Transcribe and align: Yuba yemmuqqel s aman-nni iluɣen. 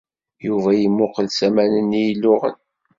Yuba 0.47 0.69
yemmuqqel 0.75 1.27
s 1.31 1.39
aman-nni 1.47 2.01
iluɣen. 2.11 2.57